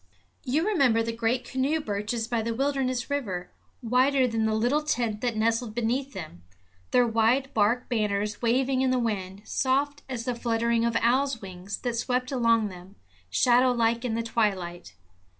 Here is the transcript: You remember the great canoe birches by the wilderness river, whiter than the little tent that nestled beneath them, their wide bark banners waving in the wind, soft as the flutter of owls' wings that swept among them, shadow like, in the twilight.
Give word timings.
You 0.43 0.65
remember 0.65 1.03
the 1.03 1.11
great 1.11 1.45
canoe 1.45 1.79
birches 1.79 2.27
by 2.27 2.41
the 2.41 2.55
wilderness 2.55 3.07
river, 3.11 3.51
whiter 3.81 4.27
than 4.27 4.47
the 4.47 4.55
little 4.55 4.81
tent 4.81 5.21
that 5.21 5.35
nestled 5.37 5.75
beneath 5.75 6.13
them, 6.13 6.41
their 6.89 7.05
wide 7.05 7.53
bark 7.53 7.87
banners 7.87 8.41
waving 8.41 8.81
in 8.81 8.89
the 8.89 8.97
wind, 8.97 9.43
soft 9.45 10.01
as 10.09 10.25
the 10.25 10.33
flutter 10.33 10.71
of 10.71 10.97
owls' 11.01 11.39
wings 11.39 11.77
that 11.81 11.97
swept 11.97 12.31
among 12.31 12.69
them, 12.69 12.95
shadow 13.29 13.71
like, 13.71 14.03
in 14.03 14.15
the 14.15 14.23
twilight. 14.23 14.95